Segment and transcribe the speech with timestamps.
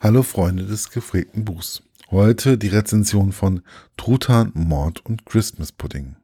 [0.00, 1.82] Hallo Freunde des gepflegten Buchs.
[2.12, 3.62] Heute die Rezension von
[3.96, 6.14] Truthahn, Mord und Christmas Pudding.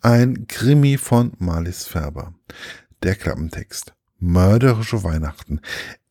[0.00, 2.32] Ein Krimi von Marlies Färber.
[3.02, 3.92] Der Klappentext.
[4.18, 5.60] Mörderische Weihnachten.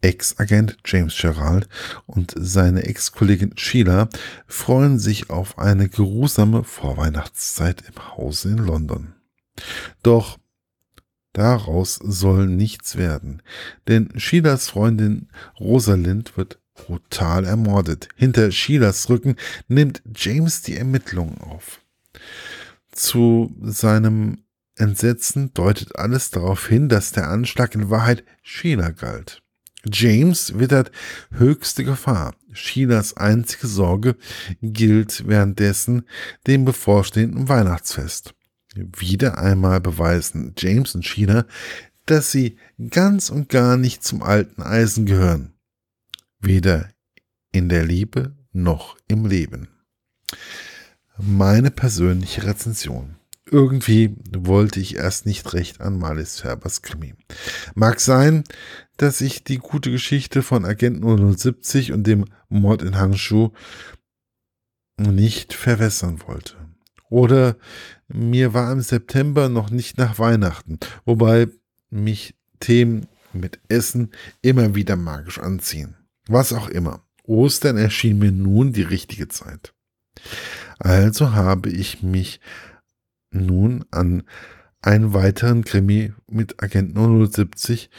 [0.02, 1.68] Ex-Agent James Gerald
[2.06, 4.08] und seine Ex-Kollegin Sheila
[4.46, 9.16] freuen sich auf eine geruhsame Vorweihnachtszeit im Hause in London.
[10.04, 10.38] Doch
[11.34, 13.42] daraus soll nichts werden,
[13.88, 15.30] denn Sheilas Freundin
[15.60, 18.10] Rosalind wird brutal ermordet.
[18.16, 19.36] Hinter Sheilas Rücken
[19.68, 21.82] nimmt James die Ermittlungen auf.
[22.92, 24.44] Zu seinem
[24.76, 29.42] Entsetzen deutet alles darauf hin, dass der Anschlag in Wahrheit Sheila galt.
[29.86, 30.92] James wittert
[31.32, 32.36] höchste Gefahr.
[32.52, 34.16] Sheilas einzige Sorge
[34.62, 36.04] gilt währenddessen
[36.46, 38.36] dem bevorstehenden Weihnachtsfest.
[38.76, 41.46] Wieder einmal beweisen James und Sheila,
[42.06, 42.58] dass sie
[42.90, 45.54] ganz und gar nicht zum alten Eisen gehören
[46.42, 46.90] weder
[47.52, 49.68] in der Liebe noch im Leben.
[51.18, 53.16] Meine persönliche Rezension.
[53.46, 57.16] Irgendwie wollte ich erst nicht recht an Marlies Färbers Krimi.
[57.76, 58.44] Mag sein,
[58.98, 63.52] dass ich die gute Geschichte von Agent 070 und dem Mord in Hangzhou
[64.98, 66.56] nicht verwässern wollte.
[67.10, 67.58] Oder
[68.08, 71.48] mir war im September noch nicht nach Weihnachten, wobei
[71.90, 74.12] mich Themen mit Essen
[74.42, 75.98] immer wieder magisch anziehen.
[76.32, 77.04] Was auch immer.
[77.24, 79.74] Ostern erschien mir nun die richtige Zeit.
[80.80, 82.40] Also habe ich mich
[83.32, 84.24] nun an
[84.82, 87.90] einen weiteren Krimi mit Agent 070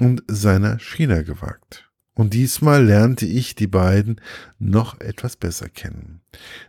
[0.00, 1.90] und seiner China gewagt.
[2.14, 4.22] Und diesmal lernte ich die beiden
[4.58, 6.22] noch etwas besser kennen.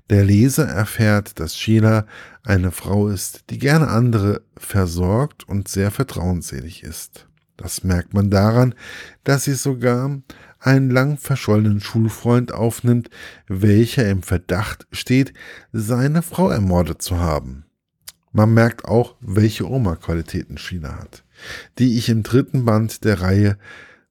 [0.09, 2.05] Der Leser erfährt, dass Sheila
[2.43, 7.29] eine Frau ist, die gerne andere versorgt und sehr vertrauensselig ist.
[7.57, 8.73] Das merkt man daran,
[9.23, 10.21] dass sie sogar
[10.59, 13.09] einen lang verschollenen Schulfreund aufnimmt,
[13.47, 15.33] welcher im Verdacht steht,
[15.71, 17.65] seine Frau ermordet zu haben.
[18.31, 21.23] Man merkt auch, welche Oma-Qualitäten China hat,
[21.77, 23.57] die ich im dritten Band der Reihe,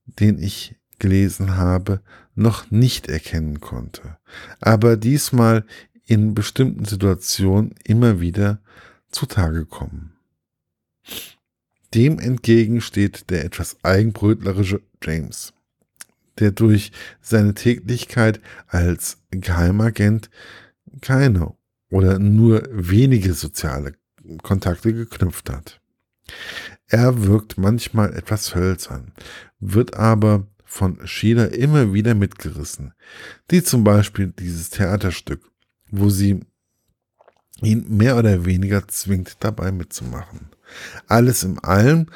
[0.07, 2.01] den ich gelesen habe,
[2.35, 4.19] noch nicht erkennen konnte,
[4.61, 5.65] aber diesmal
[6.07, 8.61] in bestimmten Situationen immer wieder
[9.11, 10.15] zutage kommen.
[11.95, 15.53] Dem entgegen steht der etwas eigenbrötlerische James
[16.39, 20.31] der durch seine Tätigkeit als Geheimagent
[21.01, 21.55] keine
[21.91, 23.95] oder nur wenige soziale
[24.43, 25.81] Kontakte geknüpft hat.
[26.87, 29.13] Er wirkt manchmal etwas hölzern,
[29.61, 32.93] wird aber von Sheila immer wieder mitgerissen,
[33.51, 35.51] die zum Beispiel dieses Theaterstück,
[35.91, 36.41] wo sie
[37.63, 40.49] ihn mehr oder weniger zwingt, dabei mitzumachen.
[41.07, 42.07] Alles in allem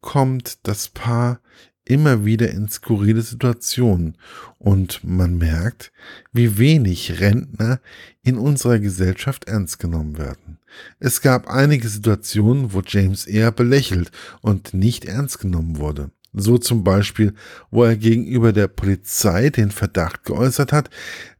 [0.00, 1.40] kommt das Paar
[1.84, 4.16] immer wieder in skurrile Situationen
[4.58, 5.92] und man merkt,
[6.32, 7.80] wie wenig Rentner
[8.22, 10.58] in unserer Gesellschaft ernst genommen werden.
[11.00, 16.10] Es gab einige Situationen, wo James eher belächelt und nicht ernst genommen wurde.
[16.32, 17.34] So zum Beispiel,
[17.72, 20.90] wo er gegenüber der Polizei den Verdacht geäußert hat,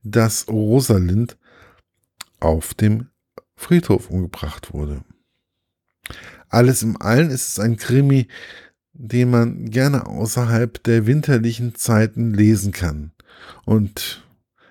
[0.03, 1.37] dass Rosalind
[2.41, 3.10] auf dem
[3.61, 5.03] Friedhof umgebracht wurde.
[6.49, 8.27] Alles im Allen ist es ein Krimi,
[8.93, 13.13] den man gerne außerhalb der winterlichen Zeiten lesen kann
[13.65, 14.27] und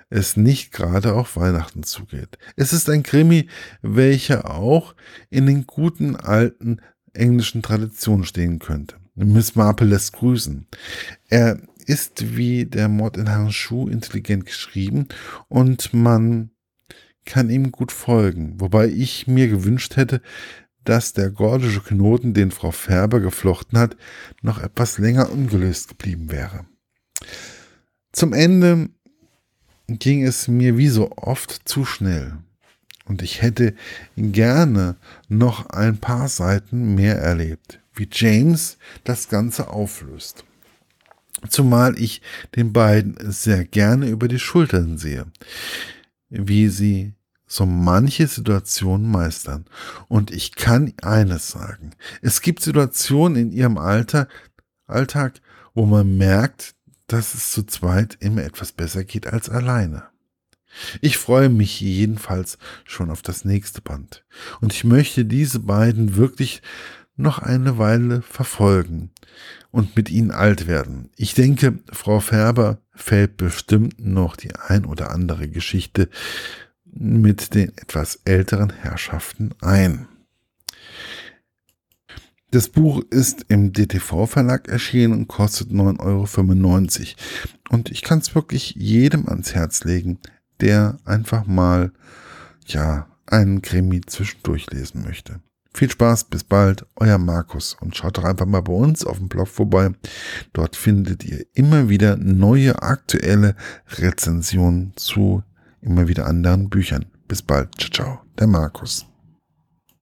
[0.09, 2.39] es nicht gerade auf Weihnachten zugeht.
[2.55, 3.47] Es ist ein Krimi,
[3.81, 4.95] welcher auch
[5.29, 6.81] in den guten alten
[7.13, 8.95] englischen Traditionen stehen könnte.
[9.13, 10.65] Miss Marple lässt grüßen.
[11.27, 15.07] Er ist wie der Mord in Hangzhou intelligent geschrieben
[15.47, 16.51] und man
[17.25, 20.21] kann ihm gut folgen, wobei ich mir gewünscht hätte,
[20.83, 23.95] dass der gordische Knoten, den Frau Färber geflochten hat,
[24.41, 26.65] noch etwas länger ungelöst geblieben wäre.
[28.11, 28.89] Zum Ende
[29.87, 32.37] ging es mir wie so oft zu schnell
[33.05, 33.73] und ich hätte
[34.15, 34.95] gerne
[35.27, 40.45] noch ein paar Seiten mehr erlebt, wie James das Ganze auflöst.
[41.49, 42.21] Zumal ich
[42.55, 45.25] den beiden sehr gerne über die Schultern sehe,
[46.29, 47.13] wie sie
[47.47, 49.65] so manche Situationen meistern.
[50.07, 51.91] Und ich kann eines sagen.
[52.21, 54.27] Es gibt Situationen in ihrem Alter,
[54.85, 55.41] Alltag,
[55.73, 56.75] wo man merkt,
[57.07, 60.03] dass es zu zweit immer etwas besser geht als alleine.
[61.01, 64.23] Ich freue mich jedenfalls schon auf das nächste Band.
[64.61, 66.61] Und ich möchte diese beiden wirklich
[67.19, 69.11] noch eine Weile verfolgen
[69.71, 71.09] und mit ihnen alt werden.
[71.15, 76.09] Ich denke, Frau Färber fällt bestimmt noch die ein oder andere Geschichte
[76.85, 80.07] mit den etwas älteren Herrschaften ein.
[82.51, 87.15] Das Buch ist im DTV-Verlag erschienen und kostet 9,95 Euro.
[87.69, 90.19] Und ich kann es wirklich jedem ans Herz legen,
[90.59, 91.91] der einfach mal,
[92.65, 95.41] ja, einen Krimi zwischendurch lesen möchte.
[95.73, 99.29] Viel Spaß, bis bald, euer Markus und schaut doch einfach mal bei uns auf dem
[99.29, 99.91] Blog vorbei.
[100.53, 103.55] Dort findet ihr immer wieder neue aktuelle
[103.87, 105.43] Rezensionen zu
[105.81, 107.05] immer wieder anderen Büchern.
[107.27, 109.08] Bis bald, ciao, ciao, der Markus.